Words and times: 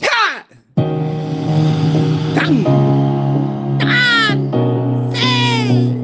¡Ja! 0.00 0.46
¡Tan! 2.34 2.64
¡Tan! 3.78 4.36
¡Sí! 5.12 5.96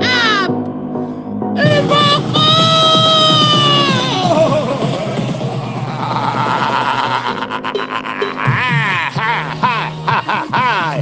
¡Up! 0.00 0.64
¡Y 1.56 1.68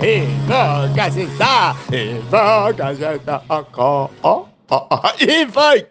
Invoca 0.04 1.10
se 1.10 1.22
está, 1.22 1.74
invoca 1.92 2.94
se 2.96 3.14
está 3.14 3.36
acá. 3.48 3.82
Oh, 3.82 4.10
oh, 4.22 4.48
oh, 4.68 5.00
invoca. 5.20 5.88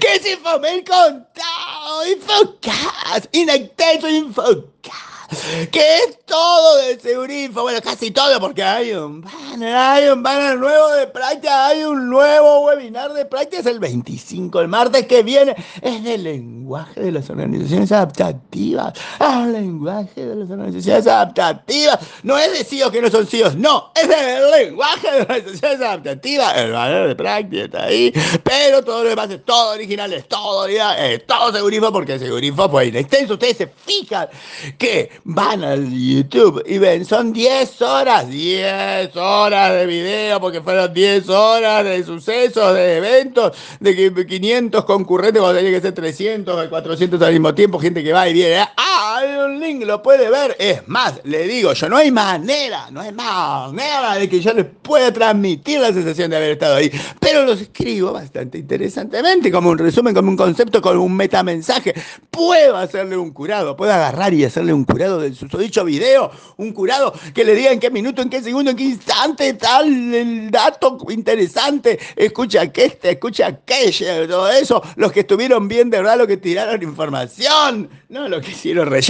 Que 0.00 0.18
se 0.18 0.36
fome 0.36 0.84
contado, 0.84 1.24
infocas, 2.06 3.28
inacteso 3.32 4.08
infocas 4.08 5.10
que 5.70 5.96
es 5.98 6.18
todo 6.26 6.76
de 6.78 6.98
Segurinfo, 6.98 7.62
bueno, 7.62 7.80
casi 7.82 8.10
todo, 8.10 8.40
porque 8.40 8.62
hay 8.62 8.92
un 8.92 9.24
un 9.54 10.22
banner 10.22 10.58
nuevo 10.58 10.88
de 10.92 11.06
práctica, 11.06 11.66
hay 11.66 11.84
un 11.84 12.08
nuevo 12.08 12.66
webinar 12.66 13.12
de 13.12 13.24
práctica, 13.24 13.58
es 13.58 13.66
el 13.66 13.78
25, 13.78 14.60
el 14.60 14.68
martes 14.68 15.06
que 15.06 15.22
viene, 15.22 15.56
es 15.82 16.04
del 16.04 16.24
lenguaje 16.24 17.00
de 17.00 17.12
las 17.12 17.28
organizaciones 17.30 17.90
adaptativas, 17.90 18.94
el 19.18 19.52
lenguaje 19.52 20.24
de 20.24 20.36
las 20.36 20.50
organizaciones 20.50 21.06
adaptativas, 21.06 21.98
no 22.22 22.38
es 22.38 22.52
de 22.52 22.64
CIOs 22.64 22.90
que 22.90 23.02
no 23.02 23.10
son 23.10 23.26
CIOs, 23.26 23.56
no, 23.56 23.92
es 23.94 24.08
del 24.08 24.50
lenguaje 24.50 25.10
de 25.10 25.18
las 25.18 25.28
organizaciones 25.28 25.80
adaptativas, 25.80 26.56
el 26.56 26.72
banner 26.72 27.08
de 27.08 27.16
práctica 27.16 27.64
está 27.64 27.84
ahí, 27.84 28.12
pero 28.42 28.84
todo 28.84 29.02
lo 29.02 29.10
demás 29.10 29.30
es 29.30 29.44
todo 29.44 29.72
original, 29.72 30.12
es 30.12 30.28
todo, 30.28 30.66
es 30.66 31.26
todo 31.26 31.52
Segurinfo, 31.52 31.92
porque 31.92 32.18
Segurinfo 32.18 32.68
fue 32.68 32.88
extenso, 32.88 33.34
ustedes 33.34 33.56
se 33.56 33.66
fijan 33.66 34.28
que 34.78 35.10
van 35.24 35.64
al 35.64 35.90
YouTube 35.90 36.62
y 36.66 36.78
ven, 36.78 37.04
son 37.04 37.32
10 37.32 37.82
horas, 37.82 38.28
10 38.28 39.16
horas 39.16 39.40
de 39.50 39.86
video, 39.86 40.40
porque 40.40 40.60
fueron 40.60 40.92
10 40.92 41.28
horas 41.28 41.84
de 41.84 42.04
sucesos, 42.04 42.74
de 42.74 42.98
eventos, 42.98 43.52
de 43.80 44.26
500 44.26 44.84
concurrentes 44.84 45.42
cuando 45.42 45.58
tenía 45.58 45.72
que 45.72 45.80
ser 45.80 45.92
300 45.92 46.66
o 46.66 46.70
400 46.70 47.20
al 47.20 47.32
mismo 47.32 47.52
tiempo, 47.52 47.78
gente 47.80 48.04
que 48.04 48.12
va 48.12 48.28
y 48.28 48.32
viene. 48.32 48.64
Ah, 48.76 49.09
un 49.26 49.60
link, 49.60 49.84
lo 49.84 50.02
puede 50.02 50.30
ver. 50.30 50.56
Es 50.58 50.86
más, 50.88 51.20
le 51.24 51.46
digo 51.46 51.72
yo, 51.72 51.88
no 51.88 51.96
hay 51.96 52.10
manera, 52.10 52.90
no 52.90 53.00
hay 53.00 53.12
manera 53.12 54.14
de 54.14 54.28
que 54.28 54.40
yo 54.40 54.52
les 54.52 54.66
pueda 54.66 55.12
transmitir 55.12 55.80
la 55.80 55.92
sensación 55.92 56.30
de 56.30 56.36
haber 56.36 56.50
estado 56.52 56.76
ahí, 56.76 56.90
pero 57.20 57.44
los 57.44 57.60
escribo 57.60 58.12
bastante 58.12 58.58
interesantemente, 58.58 59.50
como 59.50 59.70
un 59.70 59.78
resumen, 59.78 60.14
como 60.14 60.30
un 60.30 60.36
concepto, 60.36 60.80
como 60.80 61.04
un 61.04 61.16
metamensaje. 61.16 61.94
Puedo 62.30 62.76
hacerle 62.76 63.16
un 63.16 63.30
curado, 63.32 63.76
puedo 63.76 63.92
agarrar 63.92 64.32
y 64.34 64.44
hacerle 64.44 64.72
un 64.72 64.84
curado 64.84 65.20
del 65.20 65.34
susodicho 65.34 65.84
video, 65.84 66.30
un 66.56 66.72
curado 66.72 67.12
que 67.34 67.44
le 67.44 67.54
diga 67.54 67.72
en 67.72 67.80
qué 67.80 67.90
minuto, 67.90 68.22
en 68.22 68.30
qué 68.30 68.42
segundo, 68.42 68.70
en 68.70 68.76
qué 68.76 68.84
instante 68.84 69.54
tal 69.54 70.14
el 70.14 70.50
dato 70.50 70.96
interesante, 71.10 71.98
escucha 72.16 72.70
que 72.72 72.86
este, 72.86 73.10
escucha 73.10 73.46
aquello, 73.46 74.28
todo 74.28 74.48
eso, 74.50 74.82
los 74.96 75.12
que 75.12 75.20
estuvieron 75.20 75.68
bien 75.68 75.90
de 75.90 75.98
verdad, 75.98 76.18
los 76.18 76.26
que 76.26 76.36
tiraron 76.36 76.82
información, 76.82 77.88
no 78.08 78.28
los 78.28 78.44
que 78.44 78.52
hicieron 78.52 78.88
relleno. 78.88 79.09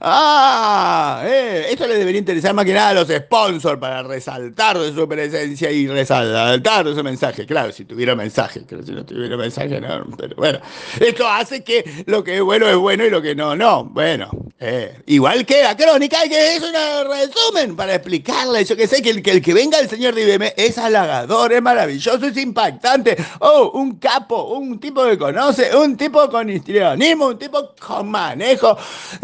Ah, 0.00 1.22
eh, 1.24 1.66
esto 1.70 1.86
le 1.86 1.96
debería 1.96 2.18
interesar 2.18 2.52
más 2.54 2.64
que 2.64 2.74
nada 2.74 2.90
a 2.90 2.94
los 2.94 3.08
sponsors 3.08 3.78
para 3.78 4.02
resaltar 4.02 4.78
de 4.78 4.92
su 4.92 5.08
presencia 5.08 5.70
y 5.70 5.86
resaltar 5.86 6.84
de 6.84 6.94
su 6.94 7.02
mensaje. 7.02 7.46
Claro, 7.46 7.72
si 7.72 7.84
tuviera 7.84 8.14
mensaje, 8.14 8.62
pero 8.68 8.82
si 8.82 8.92
no 8.92 9.04
tuviera 9.04 9.36
mensaje, 9.36 9.80
no, 9.80 10.04
pero 10.16 10.36
bueno, 10.36 10.60
esto 11.00 11.26
hace 11.26 11.64
que 11.64 12.04
lo 12.06 12.22
que 12.22 12.36
es 12.36 12.42
bueno 12.42 12.68
es 12.68 12.76
bueno 12.76 13.04
y 13.04 13.10
lo 13.10 13.22
que 13.22 13.34
no, 13.34 13.56
no. 13.56 13.84
Bueno, 13.84 14.30
eh, 14.58 15.00
igual 15.06 15.46
que 15.46 15.62
la 15.62 15.76
crónica, 15.76 16.18
que 16.28 16.56
es 16.56 16.62
un 16.62 16.74
resumen 17.10 17.76
para 17.76 17.94
explicarle. 17.94 18.64
Yo 18.64 18.76
que 18.76 18.86
sé 18.86 19.00
que 19.00 19.10
el, 19.10 19.22
que 19.22 19.32
el 19.32 19.42
que 19.42 19.54
venga 19.54 19.78
el 19.78 19.88
señor 19.88 20.14
de 20.14 20.22
IBM 20.22 20.52
es 20.56 20.76
halagador, 20.76 21.52
es 21.52 21.62
maravilloso, 21.62 22.26
es 22.26 22.36
impactante. 22.36 23.16
Oh, 23.40 23.70
un 23.74 23.98
capo, 23.98 24.54
un 24.54 24.78
tipo 24.78 25.04
que 25.04 25.16
conoce, 25.16 25.74
un 25.74 25.96
tipo 25.96 26.28
con 26.28 26.50
histrionismo, 26.50 27.28
un 27.28 27.38
tipo 27.38 27.74
con 27.78 28.10
manejo 28.10 28.76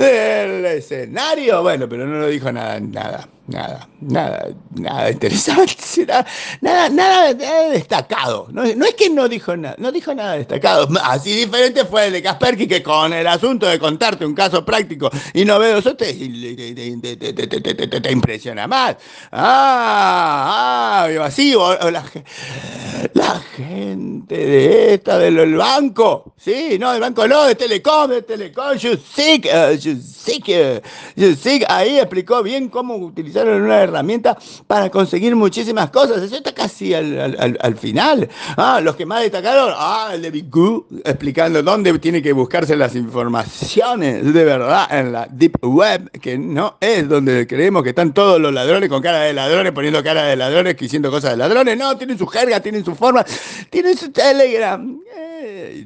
del 0.07 0.67
escenario. 0.67 1.63
Bueno, 1.63 1.89
pero 1.89 2.07
no 2.07 2.19
lo 2.19 2.29
dijo 2.29 2.51
nada, 2.53 2.81
nada 2.81 3.29
nada, 3.49 3.89
nada, 4.01 4.49
nada 4.75 5.11
interesante, 5.11 5.75
nada, 6.61 6.89
nada, 6.89 7.35
destacado. 7.71 8.49
No, 8.51 8.65
es 8.65 8.95
que 8.95 9.09
no 9.11 9.29
dijo 9.29 9.57
nada, 9.57 9.77
no 9.79 9.93
dijo 9.93 10.15
nada 10.15 10.35
destacado. 10.35 10.89
Así 11.05 11.35
diferente 11.35 11.85
fue 11.85 12.07
el 12.07 12.13
de 12.13 12.23
Kasperky 12.23 12.67
que 12.67 12.83
con 12.83 13.13
el 13.13 13.27
asunto 13.27 13.67
de 13.67 13.79
contarte 13.79 14.27
un 14.27 14.35
caso 14.35 14.65
práctico 14.65 15.11
y 15.35 15.45
novedoso 15.45 15.97
te, 15.97 16.13
te, 16.13 18.01
te, 18.01 18.13
impresiona 18.13 18.67
más. 18.67 18.97
Ah, 19.33 21.05
ah, 21.05 21.09
vacío. 21.19 21.91
La, 21.91 22.05
la 23.15 23.41
gente 23.57 24.37
de 24.37 24.95
esta, 24.95 25.19
del 25.19 25.57
banco, 25.57 26.35
sí, 26.37 26.77
no, 26.79 26.93
del 26.93 27.01
banco 27.01 27.27
no, 27.29 27.45
de 27.45 27.55
Telecom, 27.55 28.11
de 28.11 28.23
Telecom, 28.23 28.77
you 28.77 28.97
sick, 28.97 29.47
you 29.77 29.97
ahí 31.69 31.99
explicó 31.99 32.43
bien 32.43 32.69
cómo 32.69 32.97
utilizar 32.97 33.36
en 33.43 33.63
una 33.63 33.83
herramienta 33.83 34.37
para 34.67 34.91
conseguir 34.91 35.35
muchísimas 35.37 35.91
cosas. 35.91 36.23
Eso 36.23 36.37
está 36.37 36.53
casi 36.53 36.95
al, 36.95 37.77
final. 37.79 38.29
Ah, 38.57 38.81
los 38.83 38.97
que 38.97 39.07
más 39.07 39.23
destacaron, 39.23 39.73
ah, 39.77 40.11
el 40.15 40.23
de 40.23 40.31
Big 40.31 40.47
explicando 41.05 41.63
dónde 41.63 41.99
tiene 41.99 42.23
que 42.23 42.33
buscarse 42.33 42.77
las 42.77 42.95
informaciones 42.95 44.33
de 44.33 44.45
verdad 44.45 44.87
en 44.91 45.13
la 45.13 45.27
Deep 45.31 45.59
Web, 45.63 46.11
que 46.21 46.39
no 46.39 46.77
es 46.81 47.09
donde 47.09 47.47
creemos 47.47 47.83
que 47.83 47.91
están 47.91 48.13
todos 48.13 48.41
los 48.41 48.53
ladrones 48.53 48.89
con 48.89 49.03
cara 49.03 49.21
de 49.21 49.33
ladrones, 49.33 49.73
poniendo 49.73 50.03
cara 50.03 50.25
de 50.25 50.37
ladrones, 50.37 50.77
diciendo 50.77 51.11
cosas 51.11 51.33
de 51.33 51.37
ladrones. 51.37 51.77
No, 51.77 51.97
tienen 51.97 52.19
su 52.19 52.27
jerga, 52.27 52.61
tienen 52.61 52.85
su 52.85 52.95
forma, 52.95 53.25
tienen 53.71 53.97
su 53.97 54.11
Telegram. 54.11 55.01
Eh, 55.15 55.36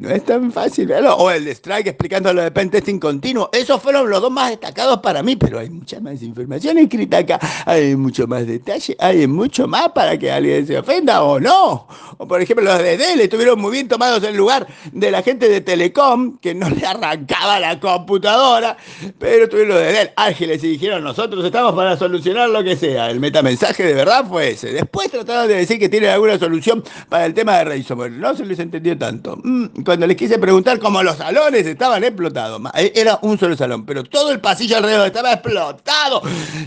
no 0.01 0.11
es 0.11 0.25
tan 0.25 0.53
fácil. 0.53 0.91
O 0.93 1.31
el 1.31 1.45
de 1.45 1.53
Strike 1.53 1.89
explicando 1.89 2.33
lo 2.33 2.43
de 2.43 2.51
pentesting 2.51 2.99
continuo. 2.99 3.51
Esos 3.53 3.83
fueron 3.83 4.09
los 4.09 4.21
dos 4.21 4.31
más 4.31 4.51
destacados 4.51 4.99
para 5.01 5.23
mí, 5.23 5.37
pero 5.37 5.59
hay 5.59 5.71
mucha 5.71 6.01
más 6.01 6.23
información 6.23 6.79
escrita 6.79 7.19
acá 7.19 7.39
hay 7.67 7.97
mucho 7.97 8.27
más 8.27 8.47
detalle, 8.47 8.97
hay 8.99 9.27
mucho 9.27 9.67
más 9.67 9.91
para 9.91 10.19
que 10.19 10.31
alguien 10.31 10.67
se 10.67 10.79
ofenda 10.79 11.23
o 11.23 11.41
no. 11.41 11.87
O 12.19 12.27
por 12.27 12.41
ejemplo, 12.41 12.65
los 12.65 12.79
de 12.79 12.97
Dell 12.97 13.21
estuvieron 13.21 13.61
muy 13.61 13.73
bien 13.73 13.89
tomados 13.89 14.23
en 14.25 14.37
lugar 14.37 14.67
de 14.93 15.11
la 15.11 15.23
gente 15.23 15.49
de 15.49 15.61
Telecom, 15.61 16.39
que 16.39 16.55
no 16.55 16.69
le 16.69 16.87
arrancaba 16.87 17.61
la 17.61 17.79
computadora, 17.81 18.77
pero 19.19 19.49
tuvieron 19.49 19.75
los 19.75 19.83
de 19.83 19.93
Dell 19.93 20.11
ágiles 20.17 20.63
y 20.65 20.69
dijeron, 20.69 21.05
nosotros 21.05 21.45
estamos 21.45 21.75
para 21.75 21.97
solucionar 21.97 22.51
lo 22.51 22.63
que 22.63 22.77
sea. 22.77 23.11
El 23.11 23.21
metamensaje 23.21 23.85
de 23.85 23.95
verdad 23.95 24.27
fue 24.27 24.51
ese. 24.51 24.73
Después 24.73 25.11
trataron 25.11 25.49
de 25.49 25.55
decir 25.55 25.79
que 25.79 25.89
tienen 25.89 26.11
alguna 26.11 26.39
solución 26.39 26.83
para 27.09 27.27
el 27.27 27.35
tema 27.35 27.59
de 27.59 27.65
ransomware. 27.65 28.13
No 28.13 28.35
se 28.35 28.45
les 28.45 28.59
entendió 28.59 28.97
tanto. 28.97 29.40
Mm, 29.43 29.83
cuando 29.85 30.07
les 30.07 30.17
quise 30.17 30.39
preguntar 30.39 30.79
cómo 30.79 31.03
los 31.03 31.17
salones 31.17 31.67
estaban 31.67 32.03
explotados, 32.05 32.61
eh, 32.75 32.93
era 32.95 33.19
un 33.23 33.39
solo 33.39 33.57
salón, 33.57 33.85
pero 33.87 34.05
todo 34.05 34.33
el 34.33 34.41
pasillo 34.41 34.77
alrededor 34.77 35.07
estaba 35.07 35.33
explotado. 35.33 36.23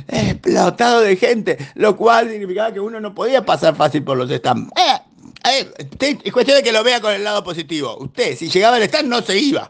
Explotado 0.07 1.01
de 1.01 1.15
gente, 1.15 1.57
lo 1.75 1.95
cual 1.95 2.29
significaba 2.29 2.73
que 2.73 2.79
uno 2.79 2.99
no 2.99 3.13
podía 3.13 3.45
pasar 3.45 3.75
fácil 3.75 4.03
por 4.03 4.17
los 4.17 4.29
stands. 4.29 4.71
Eh, 4.75 5.69
eh, 5.99 6.17
es 6.23 6.33
cuestión 6.33 6.57
de 6.57 6.63
que 6.63 6.71
lo 6.71 6.83
vea 6.83 7.01
con 7.01 7.13
el 7.13 7.23
lado 7.23 7.43
positivo. 7.43 7.97
Usted, 7.99 8.35
si 8.35 8.49
llegaba 8.49 8.77
al 8.77 8.83
stand, 8.83 9.09
no 9.09 9.21
se 9.21 9.37
iba 9.37 9.69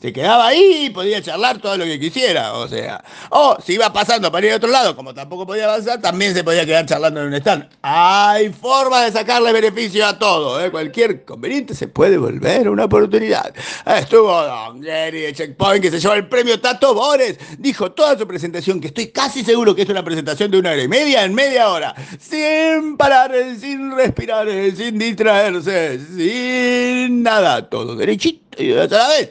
se 0.00 0.12
quedaba 0.12 0.48
ahí 0.48 0.86
y 0.86 0.90
podía 0.90 1.22
charlar 1.22 1.58
todo 1.58 1.76
lo 1.76 1.84
que 1.84 1.98
quisiera, 1.98 2.54
o 2.54 2.68
sea, 2.68 3.02
o 3.30 3.56
si 3.64 3.74
iba 3.74 3.92
pasando 3.92 4.30
para 4.30 4.46
ir 4.46 4.52
a 4.52 4.56
otro 4.56 4.68
lado, 4.68 4.94
como 4.94 5.14
tampoco 5.14 5.46
podía 5.46 5.64
avanzar, 5.64 6.00
también 6.00 6.34
se 6.34 6.44
podía 6.44 6.66
quedar 6.66 6.86
charlando 6.86 7.20
en 7.20 7.28
un 7.28 7.34
stand. 7.34 7.68
Hay 7.82 8.50
forma 8.50 9.04
de 9.04 9.12
sacarle 9.12 9.52
beneficio 9.52 10.06
a 10.06 10.18
todo, 10.18 10.62
¿eh? 10.62 10.70
cualquier 10.70 11.24
conveniente 11.24 11.74
se 11.74 11.88
puede 11.88 12.18
volver 12.18 12.68
una 12.68 12.84
oportunidad. 12.84 13.54
Estuvo 13.86 14.42
Don 14.42 14.82
Jerry 14.82 15.22
de 15.22 15.32
Checkpoint 15.32 15.82
que 15.82 15.90
se 15.90 16.00
llevó 16.00 16.14
el 16.14 16.28
premio 16.28 16.60
Tato 16.60 16.94
Bores, 16.94 17.38
dijo 17.58 17.92
toda 17.92 18.18
su 18.18 18.26
presentación, 18.26 18.80
que 18.80 18.88
estoy 18.88 19.08
casi 19.08 19.44
seguro 19.44 19.74
que 19.74 19.82
es 19.82 19.88
una 19.88 20.04
presentación 20.04 20.50
de 20.50 20.58
una 20.58 20.70
hora 20.70 20.82
y 20.82 20.88
media 20.88 21.24
en 21.24 21.34
media 21.34 21.70
hora, 21.70 21.94
sin 22.20 22.96
parar, 22.96 23.32
sin 23.58 23.94
respirar, 23.96 24.46
sin 24.76 24.98
distraerse, 24.98 25.98
sin 25.98 27.22
nada, 27.22 27.68
todo 27.68 27.96
derechito 27.96 28.62
y 28.62 28.72
a 28.72 28.86
la 28.86 29.08
vez. 29.08 29.30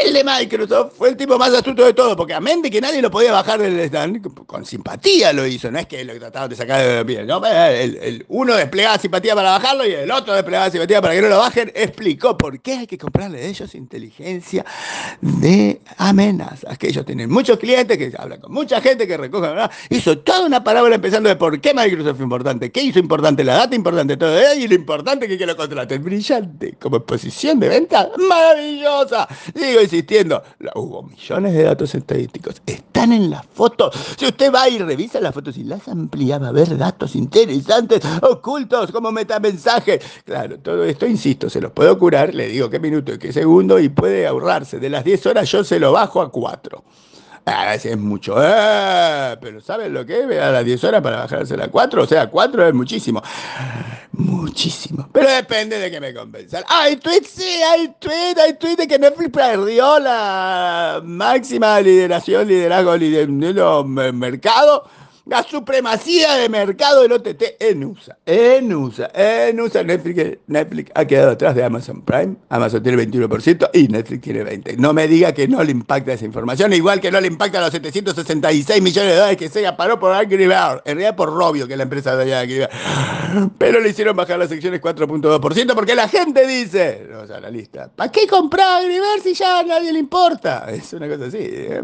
El 0.00 0.12
de 0.14 0.24
Microsoft 0.24 0.94
fue 0.96 1.10
el 1.10 1.16
tipo 1.16 1.36
más 1.38 1.52
astuto 1.52 1.84
de 1.84 1.92
todo, 1.92 2.16
porque 2.16 2.34
a 2.34 2.40
mente 2.40 2.70
que 2.70 2.80
nadie 2.80 3.02
lo 3.02 3.10
podía 3.10 3.32
bajar 3.32 3.60
del 3.60 3.78
stand, 3.80 4.22
con 4.46 4.64
simpatía 4.64 5.32
lo 5.32 5.46
hizo, 5.46 5.70
no 5.70 5.78
es 5.78 5.86
que 5.86 6.04
lo 6.04 6.18
trataban 6.18 6.48
de 6.48 6.56
sacar 6.56 6.80
de 6.82 6.96
la 6.96 7.04
piel, 7.04 7.26
no, 7.26 7.44
el, 7.44 7.96
el, 7.96 8.24
uno 8.28 8.54
desplegaba 8.54 8.98
simpatía 8.98 9.34
para 9.34 9.50
bajarlo 9.50 9.86
y 9.86 9.92
el 9.92 10.10
otro 10.10 10.34
desplegaba 10.34 10.70
simpatía 10.70 11.02
para 11.02 11.14
que 11.14 11.22
no 11.22 11.28
lo 11.28 11.38
bajen, 11.38 11.70
explicó 11.74 12.38
por 12.38 12.60
qué 12.60 12.78
hay 12.78 12.86
que 12.86 12.96
comprarle 12.96 13.42
a 13.42 13.46
ellos 13.46 13.74
inteligencia 13.74 14.64
de 15.20 15.80
amenazas, 15.98 16.78
que 16.78 16.88
ellos 16.88 17.04
tienen 17.04 17.30
muchos 17.30 17.58
clientes, 17.58 17.98
que 17.98 18.12
hablan 18.16 18.40
con 18.40 18.52
mucha 18.52 18.80
gente, 18.80 19.06
que 19.06 19.16
recogen, 19.16 19.50
hizo 19.90 20.18
toda 20.18 20.46
una 20.46 20.64
palabra 20.64 20.94
empezando 20.94 21.28
de 21.28 21.36
por 21.36 21.60
qué 21.60 21.74
Microsoft 21.74 22.16
es 22.16 22.22
importante, 22.22 22.72
qué 22.72 22.82
hizo 22.82 22.98
importante, 22.98 23.44
la 23.44 23.54
data 23.54 23.74
importante, 23.74 24.16
todo, 24.16 24.54
y 24.54 24.66
lo 24.66 24.74
importante 24.74 25.28
que 25.28 25.36
que 25.42 25.46
lo 25.46 25.56
contrate, 25.56 25.98
brillante, 25.98 26.76
como 26.80 26.98
exposición 26.98 27.58
de 27.58 27.68
venta, 27.68 28.10
maravillosa, 28.16 29.26
digo 29.54 29.81
insistiendo, 29.82 30.42
hubo 30.74 31.02
millones 31.02 31.54
de 31.54 31.64
datos 31.64 31.94
estadísticos, 31.94 32.62
están 32.66 33.12
en 33.12 33.30
las 33.30 33.44
fotos. 33.46 33.94
Si 34.16 34.26
usted 34.26 34.52
va 34.52 34.68
y 34.68 34.78
revisa 34.78 35.20
las 35.20 35.34
fotos 35.34 35.56
y 35.56 35.64
las 35.64 35.86
amplía, 35.88 36.38
va 36.38 36.48
a 36.48 36.52
ver 36.52 36.76
datos 36.76 37.16
interesantes, 37.16 38.00
ocultos, 38.22 38.90
como 38.92 39.12
metamensajes. 39.12 40.04
Claro, 40.24 40.58
todo 40.58 40.84
esto, 40.84 41.06
insisto, 41.06 41.50
se 41.50 41.60
los 41.60 41.72
puedo 41.72 41.98
curar, 41.98 42.34
le 42.34 42.48
digo 42.48 42.70
qué 42.70 42.78
minuto 42.78 43.12
y 43.14 43.18
qué 43.18 43.32
segundo, 43.32 43.78
y 43.78 43.88
puede 43.88 44.26
ahorrarse. 44.26 44.78
De 44.78 44.90
las 44.90 45.04
10 45.04 45.26
horas 45.26 45.50
yo 45.50 45.64
se 45.64 45.78
lo 45.78 45.92
bajo 45.92 46.20
a 46.22 46.30
4. 46.30 46.84
A 47.44 47.70
veces 47.72 47.92
es 47.92 47.98
mucho, 47.98 48.36
eh, 48.40 49.36
pero 49.40 49.60
¿saben 49.60 49.92
lo 49.92 50.06
que 50.06 50.20
es? 50.20 50.40
A 50.40 50.52
las 50.52 50.64
10 50.64 50.84
horas 50.84 51.02
para 51.02 51.18
bajarse 51.18 51.60
a 51.60 51.68
4, 51.68 52.02
o 52.02 52.06
sea, 52.06 52.28
4 52.28 52.68
es 52.68 52.74
muchísimo. 52.74 53.20
Muchísimo. 54.12 55.08
Pero 55.12 55.28
depende 55.28 55.78
de 55.78 55.90
que 55.90 56.00
me 56.00 56.14
convenzan. 56.14 56.62
Hay 56.68 56.96
tweets, 56.96 57.30
sí, 57.30 57.62
hay 57.62 57.94
tweets, 57.98 58.40
hay 58.40 58.52
tweets 58.54 58.76
de 58.76 58.86
que 58.86 58.98
Netflix 58.98 59.30
perdió 59.30 59.98
la 59.98 61.00
máxima 61.02 61.80
lideración, 61.80 62.46
liderazgo, 62.46 62.96
liderazgo 62.96 63.84
mercado 63.84 64.84
la 65.26 65.42
supremacía 65.42 66.34
de 66.34 66.48
mercado 66.48 67.02
del 67.02 67.12
OTT 67.12 67.42
en 67.60 67.84
USA. 67.84 68.18
En 68.26 68.74
USA, 68.74 69.10
en 69.14 69.60
USA. 69.60 69.82
Netflix, 69.84 70.38
Netflix 70.46 70.90
ha 70.94 71.04
quedado 71.04 71.30
atrás 71.32 71.54
de 71.54 71.64
Amazon 71.64 72.02
Prime. 72.02 72.36
Amazon 72.48 72.82
tiene 72.82 73.06
21% 73.06 73.70
y 73.72 73.88
Netflix 73.88 74.22
tiene 74.22 74.44
20%. 74.44 74.76
No 74.78 74.92
me 74.92 75.06
diga 75.06 75.32
que 75.32 75.46
no 75.46 75.62
le 75.62 75.70
impacta 75.70 76.12
esa 76.12 76.24
información, 76.24 76.72
igual 76.72 77.00
que 77.00 77.10
no 77.10 77.20
le 77.20 77.28
impacta 77.28 77.60
los 77.60 77.70
766 77.70 78.82
millones 78.82 79.10
de 79.10 79.16
dólares 79.16 79.36
que 79.36 79.48
se 79.48 79.72
paró 79.74 79.98
por 79.98 80.12
Angry. 80.12 80.42
En 80.42 80.50
realidad 80.50 81.14
por 81.14 81.32
Robio, 81.32 81.66
que 81.66 81.74
es 81.74 81.76
la 81.76 81.84
empresa 81.84 82.16
de 82.16 82.34
Angry 82.34 82.58
Bird. 82.58 82.70
Pero 83.58 83.80
le 83.80 83.90
hicieron 83.90 84.16
bajar 84.16 84.38
las 84.38 84.48
secciones 84.48 84.80
4.2% 84.80 85.74
porque 85.74 85.94
la 85.94 86.08
gente 86.08 86.46
dice, 86.46 87.06
la 87.28 87.50
lista, 87.50 87.90
¿para 87.94 88.10
qué 88.10 88.26
comprar 88.26 88.82
Angry 88.82 88.98
si 89.22 89.34
ya 89.34 89.60
a 89.60 89.62
nadie 89.62 89.92
le 89.92 90.00
importa? 90.00 90.66
Es 90.68 90.92
una 90.92 91.08
cosa 91.08 91.26
así. 91.26 91.38
¿eh? 91.40 91.82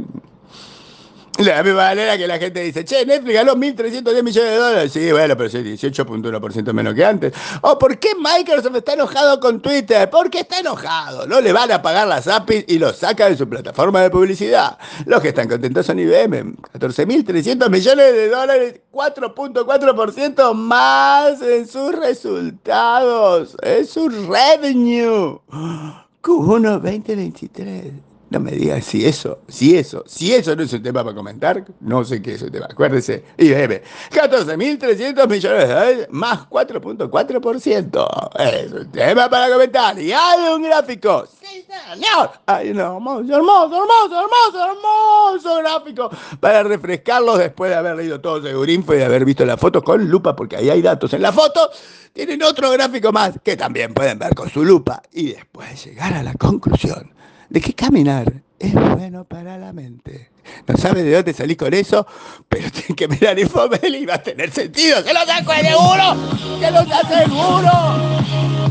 La 1.45 1.63
misma 1.63 1.85
manera 1.85 2.19
que 2.19 2.27
la 2.27 2.37
gente 2.37 2.61
dice, 2.61 2.85
che, 2.85 3.07
Netflix 3.07 3.35
ganó 3.35 3.55
1.310 3.55 4.23
millones 4.25 4.35
de 4.35 4.57
dólares. 4.57 4.93
Sí, 4.93 5.13
bueno, 5.13 5.37
pero 5.37 5.49
sí, 5.49 5.59
18.1% 5.59 6.73
menos 6.73 6.95
que 6.95 7.05
antes. 7.05 7.33
¿O 7.61 7.79
por 7.79 7.97
qué 7.99 8.09
Microsoft 8.17 8.75
está 8.75 8.95
enojado 8.95 9.39
con 9.39 9.61
Twitter? 9.61 10.11
Porque 10.11 10.41
está 10.41 10.59
enojado. 10.59 11.29
No 11.29 11.41
le 11.41 11.53
van 11.53 11.71
a 11.71 11.81
pagar 11.81 12.09
las 12.09 12.27
APIs 12.27 12.65
y 12.67 12.81
lo 12.81 12.93
saca 12.93 13.29
de 13.29 13.37
su 13.37 13.49
plataforma 13.49 14.03
de 14.03 14.11
publicidad. 14.11 14.79
Los 15.07 15.23
que 15.23 15.29
están 15.29 15.49
contentos 15.49 15.87
son 15.87 16.01
IBM. 16.01 16.57
14.300 16.73 17.71
millones 17.71 18.15
de 18.15 18.29
dólares, 18.31 18.81
4.4% 18.91 20.55
más 20.55 21.41
en 21.41 21.69
sus 21.69 21.95
resultados. 21.95 23.57
Es 23.63 23.91
su 23.91 24.09
revenue. 24.09 25.39
Q1 26.21 26.81
2023. 26.81 28.09
No 28.31 28.41
me 28.41 28.51
digas 28.51 28.85
si 28.85 29.07
eso, 29.07 29.41
si 29.49 29.77
eso, 29.79 30.05
si 30.07 30.35
eso 30.35 30.55
no 30.55 30.63
es 30.63 30.73
un 30.75 30.83
tema 30.83 31.03
para 31.03 31.17
comentar, 31.17 31.65
no 31.81 32.05
sé 32.05 32.21
qué 32.21 32.35
es 32.35 32.43
un 32.43 32.51
tema. 32.51 32.67
Acuérdese, 32.71 33.25
IBM, 33.39 33.81
14.300 34.11 35.29
millones 35.29 35.69
de 35.69 35.75
dólares 35.75 36.09
más 36.11 36.41
4.4%. 36.51 38.31
Es 38.39 38.73
un 38.73 38.93
tema 38.93 39.31
para 39.31 39.51
comentar. 39.51 39.99
Y 39.99 40.13
hay 40.13 40.53
un 40.55 40.63
gráfico. 40.63 41.27
Señor. 41.41 42.31
Hay 42.45 42.71
un 42.71 42.81
hermoso, 42.81 43.35
hermoso, 43.35 43.77
hermoso, 43.77 44.19
hermoso, 44.21 44.73
hermoso 44.73 45.59
gráfico 45.59 46.11
para 46.39 46.63
refrescarlos 46.63 47.39
después 47.39 47.71
de 47.71 47.77
haber 47.77 47.97
leído 47.97 48.21
todo 48.21 48.43
Segurinfo 48.43 48.93
y 48.95 48.99
de 48.99 49.07
haber 49.07 49.25
visto 49.25 49.47
la 49.47 49.57
foto 49.57 49.83
con 49.83 50.07
lupa, 50.07 50.37
porque 50.37 50.57
ahí 50.57 50.69
hay 50.69 50.83
datos 50.83 51.15
en 51.15 51.23
la 51.23 51.33
foto. 51.33 51.71
Tienen 52.13 52.43
otro 52.43 52.71
gráfico 52.73 53.11
más 53.11 53.39
que 53.43 53.57
también 53.57 53.95
pueden 53.95 54.19
ver 54.19 54.35
con 54.35 54.51
su 54.51 54.65
lupa 54.65 55.03
y 55.13 55.33
después 55.33 55.83
llegar 55.83 56.13
a 56.13 56.23
la 56.23 56.35
conclusión 56.35 57.13
de 57.49 57.61
que 57.61 57.73
caminar 57.75 58.33
es 58.59 58.75
bueno 58.75 59.25
para 59.25 59.57
la 59.59 59.73
mente. 59.73 60.31
No 60.67 60.77
sabes 60.77 61.05
de 61.05 61.15
dónde 61.15 61.33
salís 61.33 61.57
con 61.57 61.73
eso, 61.75 62.07
pero 62.49 62.71
tienes 62.73 62.97
que 62.97 63.09
mirar 63.09 63.39
Infomel 63.39 63.95
y 63.95 64.07
va 64.07 64.15
a 64.15 64.23
tener 64.23 64.51
sentido. 64.51 65.03
¡Se 65.03 65.13
lo 65.13 65.21
saco 65.27 65.53
de 65.53 65.61
seguro! 65.61 66.17
¡Se 66.59 66.71
lo 66.71 66.79
aseguro! 66.79 67.73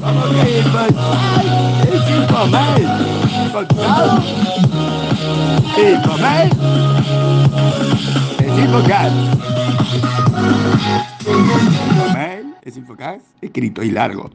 Vamos 0.01 0.29
que 0.29 0.59
Infomel 0.59 0.95
es 1.93 2.09
Infomel. 2.09 3.51
¿Contado? 3.51 4.23
Infomel 5.77 6.49
es 8.39 8.57
Infocal. 8.59 9.11
Infomel 11.27 12.55
es 12.63 12.77
Infocast, 12.77 13.25
escrito 13.41 13.83
y 13.83 13.91
largo. 13.91 14.25